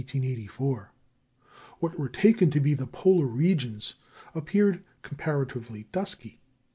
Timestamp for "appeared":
4.33-4.83